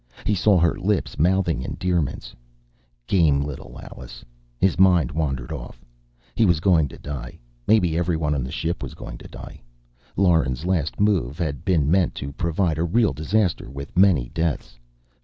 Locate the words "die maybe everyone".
6.97-8.33